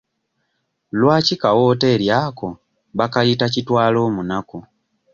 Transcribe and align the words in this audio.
Lwaki 0.99 1.35
ka 1.41 1.49
wooteeri 1.57 2.07
ako 2.23 2.47
bakayita 2.97 3.45
kitwaloomunaku? 3.53 4.57